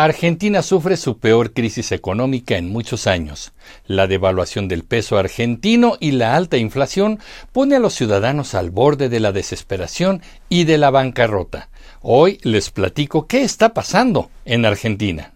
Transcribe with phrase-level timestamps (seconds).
[0.00, 3.52] Argentina sufre su peor crisis económica en muchos años.
[3.84, 7.18] La devaluación del peso argentino y la alta inflación
[7.50, 11.68] pone a los ciudadanos al borde de la desesperación y de la bancarrota.
[12.00, 15.32] Hoy les platico qué está pasando en Argentina.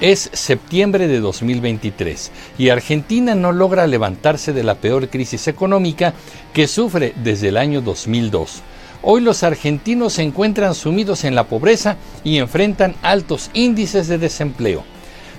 [0.00, 6.12] Es septiembre de 2023 y Argentina no logra levantarse de la peor crisis económica
[6.52, 8.60] que sufre desde el año 2002.
[9.00, 14.84] Hoy los argentinos se encuentran sumidos en la pobreza y enfrentan altos índices de desempleo.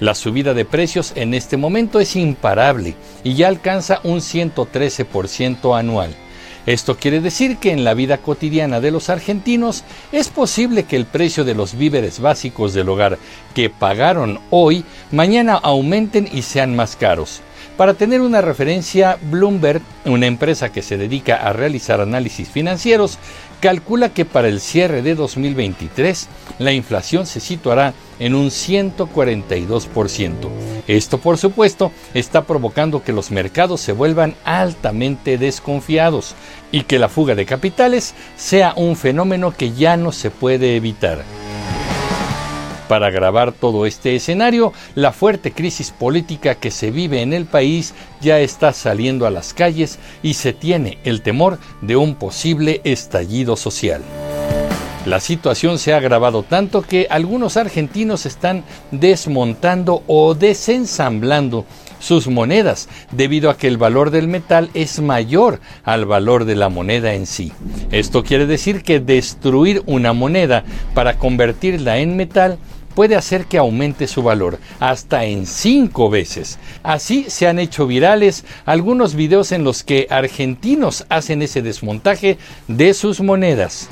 [0.00, 2.94] La subida de precios en este momento es imparable
[3.24, 6.14] y ya alcanza un 113% anual.
[6.66, 11.06] Esto quiere decir que en la vida cotidiana de los argentinos es posible que el
[11.06, 13.18] precio de los víveres básicos del hogar
[13.52, 17.40] que pagaron hoy mañana aumenten y sean más caros.
[17.76, 23.18] Para tener una referencia, Bloomberg, una empresa que se dedica a realizar análisis financieros,
[23.60, 30.48] calcula que para el cierre de 2023 la inflación se situará en un 142%.
[30.86, 36.36] Esto, por supuesto, está provocando que los mercados se vuelvan altamente desconfiados
[36.70, 41.24] y que la fuga de capitales sea un fenómeno que ya no se puede evitar.
[42.86, 47.92] Para agravar todo este escenario, la fuerte crisis política que se vive en el país
[48.20, 53.56] ya está saliendo a las calles y se tiene el temor de un posible estallido
[53.56, 54.02] social.
[55.04, 61.66] La situación se ha agravado tanto que algunos argentinos están desmontando o desensamblando
[61.98, 66.68] sus monedas debido a que el valor del metal es mayor al valor de la
[66.68, 67.52] moneda en sí.
[67.90, 70.62] Esto quiere decir que destruir una moneda
[70.94, 72.58] para convertirla en metal
[72.94, 76.60] puede hacer que aumente su valor hasta en cinco veces.
[76.84, 82.94] Así se han hecho virales algunos videos en los que argentinos hacen ese desmontaje de
[82.94, 83.88] sus monedas.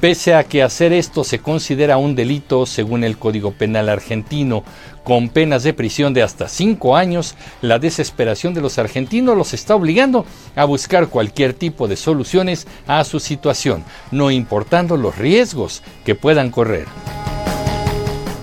[0.00, 4.62] Pese a que hacer esto se considera un delito según el Código Penal argentino,
[5.02, 9.74] con penas de prisión de hasta cinco años, la desesperación de los argentinos los está
[9.74, 13.82] obligando a buscar cualquier tipo de soluciones a su situación,
[14.12, 16.86] no importando los riesgos que puedan correr.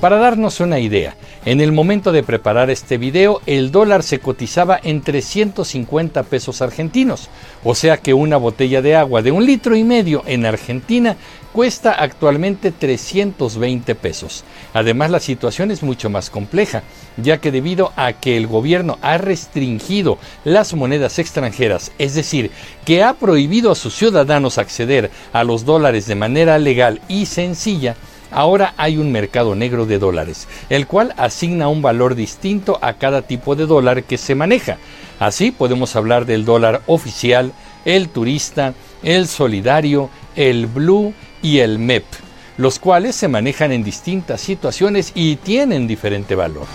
[0.00, 1.16] Para darnos una idea,
[1.46, 7.28] en el momento de preparar este video, el dólar se cotizaba en 350 pesos argentinos,
[7.62, 11.16] o sea que una botella de agua de un litro y medio en Argentina
[11.52, 14.42] cuesta actualmente 320 pesos.
[14.72, 16.82] Además, la situación es mucho más compleja,
[17.16, 22.50] ya que debido a que el gobierno ha restringido las monedas extranjeras, es decir,
[22.84, 27.96] que ha prohibido a sus ciudadanos acceder a los dólares de manera legal y sencilla,
[28.34, 33.22] Ahora hay un mercado negro de dólares, el cual asigna un valor distinto a cada
[33.22, 34.78] tipo de dólar que se maneja.
[35.20, 37.52] Así podemos hablar del dólar oficial,
[37.84, 38.74] el turista,
[39.04, 42.04] el solidario, el blue y el MEP,
[42.56, 46.66] los cuales se manejan en distintas situaciones y tienen diferente valor.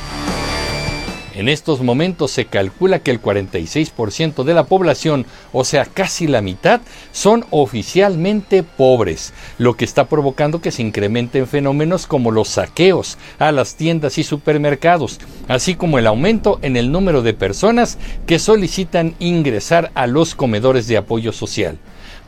[1.40, 6.42] En estos momentos se calcula que el 46% de la población, o sea, casi la
[6.42, 6.82] mitad,
[7.14, 13.54] son oficialmente pobres, lo que está provocando que se incrementen fenómenos como los saqueos a
[13.54, 19.16] las tiendas y supermercados, así como el aumento en el número de personas que solicitan
[19.20, 21.78] ingresar a los comedores de apoyo social.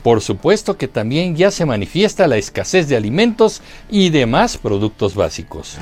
[0.04, 5.78] Por supuesto que también ya se manifiesta la escasez de alimentos y demás productos básicos.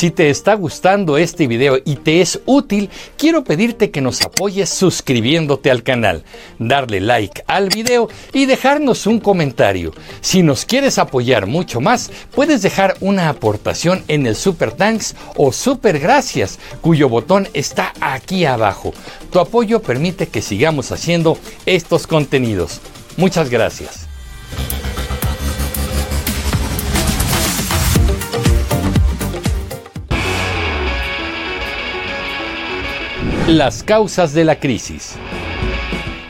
[0.00, 2.88] Si te está gustando este video y te es útil,
[3.18, 6.24] quiero pedirte que nos apoyes suscribiéndote al canal,
[6.58, 9.92] darle like al video y dejarnos un comentario.
[10.22, 15.52] Si nos quieres apoyar mucho más, puedes dejar una aportación en el Super Thanks o
[15.52, 18.94] Super Gracias, cuyo botón está aquí abajo.
[19.30, 21.36] Tu apoyo permite que sigamos haciendo
[21.66, 22.80] estos contenidos.
[23.18, 24.09] Muchas gracias.
[33.50, 35.16] Las causas de la crisis.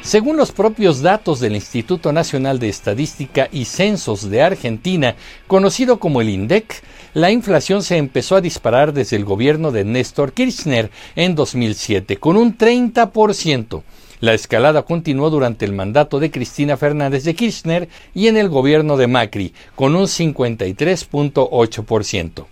[0.00, 6.22] Según los propios datos del Instituto Nacional de Estadística y Censos de Argentina, conocido como
[6.22, 6.82] el INDEC,
[7.12, 12.38] la inflación se empezó a disparar desde el gobierno de Néstor Kirchner en 2007, con
[12.38, 13.82] un 30%.
[14.20, 18.96] La escalada continuó durante el mandato de Cristina Fernández de Kirchner y en el gobierno
[18.96, 22.46] de Macri, con un 53.8%.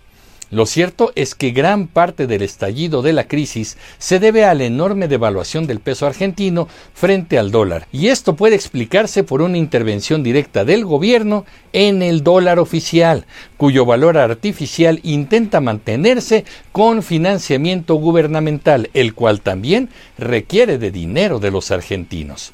[0.51, 4.63] Lo cierto es que gran parte del estallido de la crisis se debe a la
[4.63, 10.23] enorme devaluación del peso argentino frente al dólar, y esto puede explicarse por una intervención
[10.23, 13.25] directa del gobierno en el dólar oficial,
[13.57, 21.51] cuyo valor artificial intenta mantenerse con financiamiento gubernamental, el cual también requiere de dinero de
[21.51, 22.53] los argentinos.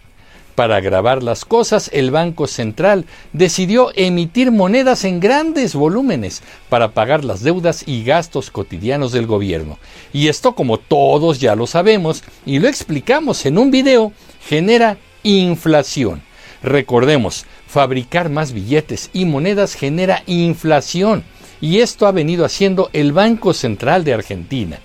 [0.55, 7.25] Para agravar las cosas, el Banco Central decidió emitir monedas en grandes volúmenes para pagar
[7.25, 9.77] las deudas y gastos cotidianos del gobierno.
[10.13, 14.13] Y esto, como todos ya lo sabemos y lo explicamos en un video,
[14.47, 16.21] genera inflación.
[16.63, 21.25] Recordemos, fabricar más billetes y monedas genera inflación.
[21.59, 24.79] Y esto ha venido haciendo el Banco Central de Argentina.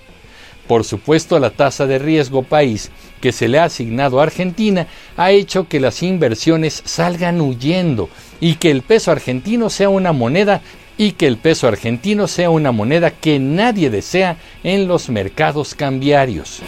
[0.66, 2.90] Por supuesto, la tasa de riesgo país
[3.20, 4.86] que se le ha asignado a Argentina
[5.16, 8.08] ha hecho que las inversiones salgan huyendo
[8.40, 10.62] y que el peso argentino sea una moneda
[10.96, 16.60] y que el peso argentino sea una moneda que nadie desea en los mercados cambiarios.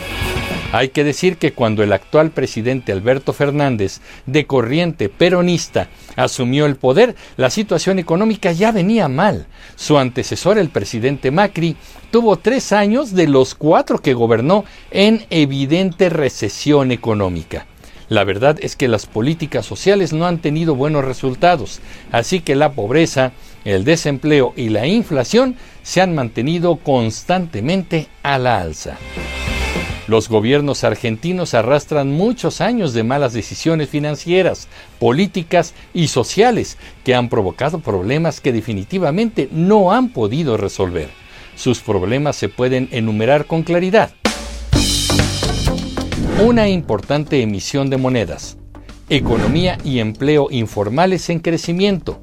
[0.72, 6.76] Hay que decir que cuando el actual presidente Alberto Fernández, de corriente peronista, asumió el
[6.76, 9.46] poder, la situación económica ya venía mal.
[9.76, 11.76] Su antecesor, el presidente Macri,
[12.10, 17.66] tuvo tres años de los cuatro que gobernó en evidente recesión económica.
[18.08, 21.80] La verdad es que las políticas sociales no han tenido buenos resultados,
[22.12, 23.32] así que la pobreza,
[23.66, 28.96] el desempleo y la inflación se han mantenido constantemente a la alza.
[30.08, 34.66] Los gobiernos argentinos arrastran muchos años de malas decisiones financieras,
[34.98, 41.08] políticas y sociales que han provocado problemas que definitivamente no han podido resolver.
[41.54, 44.10] Sus problemas se pueden enumerar con claridad.
[46.44, 48.56] Una importante emisión de monedas,
[49.08, 52.20] economía y empleo informales en crecimiento,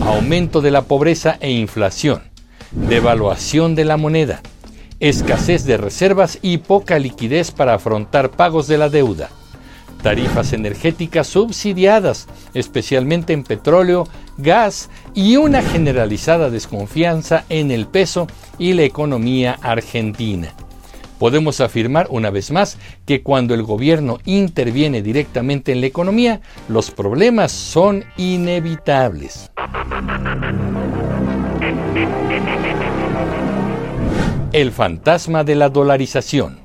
[0.00, 2.22] aumento de la pobreza e inflación,
[2.70, 4.40] devaluación de la moneda,
[5.00, 9.30] escasez de reservas y poca liquidez para afrontar pagos de la deuda,
[10.02, 14.08] tarifas energéticas subsidiadas, especialmente en petróleo,
[14.38, 18.26] gas y una generalizada desconfianza en el peso
[18.58, 20.52] y la economía argentina.
[21.18, 26.92] Podemos afirmar una vez más que cuando el gobierno interviene directamente en la economía, los
[26.92, 29.50] problemas son inevitables.
[34.52, 36.58] El fantasma de la dolarización.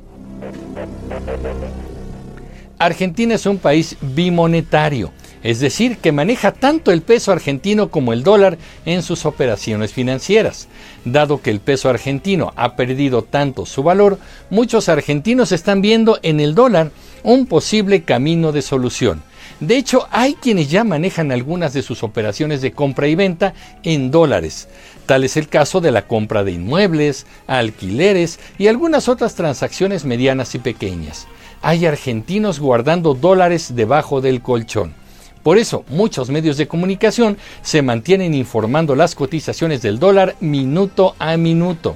[2.79, 5.11] Argentina es un país bimonetario,
[5.43, 10.69] es decir, que maneja tanto el peso argentino como el dólar en sus operaciones financieras.
[11.03, 14.17] Dado que el peso argentino ha perdido tanto su valor,
[14.49, 16.91] muchos argentinos están viendo en el dólar
[17.23, 19.21] un posible camino de solución.
[19.67, 24.11] De hecho, hay quienes ya manejan algunas de sus operaciones de compra y venta en
[24.11, 24.67] dólares.
[25.05, 30.53] Tal es el caso de la compra de inmuebles, alquileres y algunas otras transacciones medianas
[30.55, 31.27] y pequeñas.
[31.61, 34.95] Hay argentinos guardando dólares debajo del colchón.
[35.43, 41.37] Por eso, muchos medios de comunicación se mantienen informando las cotizaciones del dólar minuto a
[41.37, 41.95] minuto.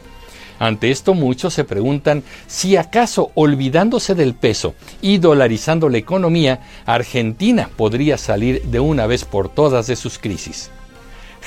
[0.60, 7.70] Ante esto muchos se preguntan si acaso olvidándose del peso y dolarizando la economía, Argentina
[7.76, 10.72] podría salir de una vez por todas de sus crisis.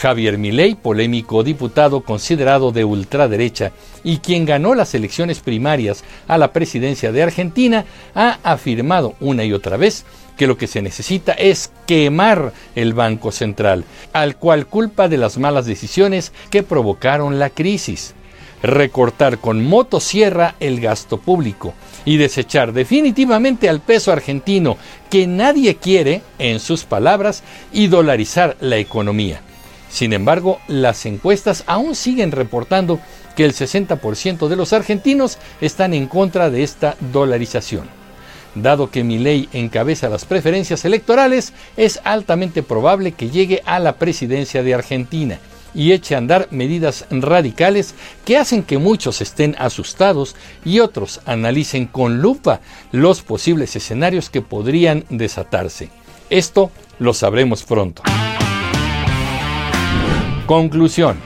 [0.01, 3.73] Javier Milei, polémico diputado considerado de ultraderecha
[4.03, 7.85] y quien ganó las elecciones primarias a la presidencia de Argentina,
[8.15, 10.07] ha afirmado una y otra vez
[10.39, 13.85] que lo que se necesita es quemar el Banco Central,
[14.15, 18.15] al cual culpa de las malas decisiones que provocaron la crisis
[18.63, 21.75] recortar con motosierra el gasto público
[22.05, 24.77] y desechar definitivamente al peso argentino
[25.11, 29.43] que nadie quiere, en sus palabras, y dolarizar la economía.
[29.91, 33.01] Sin embargo, las encuestas aún siguen reportando
[33.37, 37.89] que el 60% de los argentinos están en contra de esta dolarización.
[38.55, 44.63] Dado que ley encabeza las preferencias electorales, es altamente probable que llegue a la presidencia
[44.63, 45.39] de Argentina
[45.75, 51.87] y eche a andar medidas radicales que hacen que muchos estén asustados y otros analicen
[51.87, 52.61] con lupa
[52.93, 55.91] los posibles escenarios que podrían desatarse.
[56.29, 58.03] Esto lo sabremos pronto.
[60.47, 61.19] Conclusión.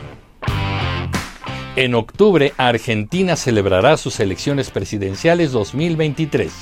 [1.76, 6.52] En octubre, Argentina celebrará sus elecciones presidenciales 2023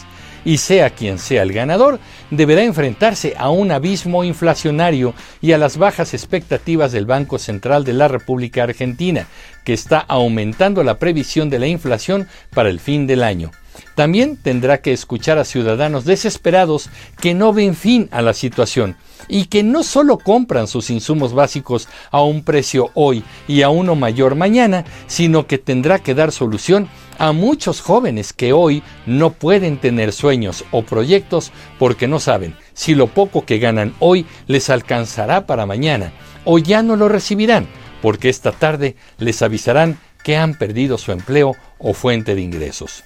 [0.45, 1.99] y sea quien sea el ganador,
[2.31, 7.93] deberá enfrentarse a un abismo inflacionario y a las bajas expectativas del Banco Central de
[7.93, 9.27] la República Argentina,
[9.65, 13.51] que está aumentando la previsión de la inflación para el fin del año.
[13.95, 16.89] También tendrá que escuchar a ciudadanos desesperados
[17.21, 18.97] que no ven fin a la situación
[19.29, 23.95] y que no solo compran sus insumos básicos a un precio hoy y a uno
[23.95, 26.89] mayor mañana, sino que tendrá que dar solución
[27.23, 32.97] a muchos jóvenes que hoy no pueden tener sueños o proyectos porque no saben si
[32.97, 36.13] lo poco que ganan hoy les alcanzará para mañana
[36.45, 37.69] o ya no lo recibirán
[38.03, 43.05] porque esta tarde les avisarán que han perdido su empleo o fuente de ingresos.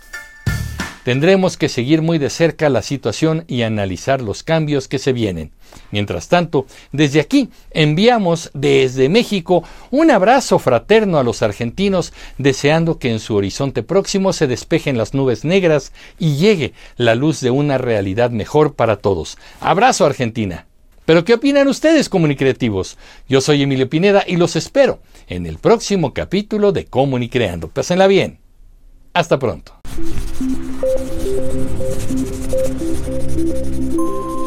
[1.07, 5.53] Tendremos que seguir muy de cerca la situación y analizar los cambios que se vienen.
[5.93, 13.13] Mientras tanto, desde aquí enviamos desde México un abrazo fraterno a los argentinos, deseando que
[13.13, 17.79] en su horizonte próximo se despejen las nubes negras y llegue la luz de una
[17.79, 19.39] realidad mejor para todos.
[19.61, 20.67] Abrazo Argentina.
[21.05, 22.99] Pero ¿qué opinan ustedes, comunicreativos?
[23.29, 24.99] Yo soy Emilio Pineda y los espero
[25.29, 27.69] en el próximo capítulo de Comunicreando.
[27.69, 28.41] Pásenla bien.
[29.15, 29.73] Hasta pronto.
[33.97, 34.46] Música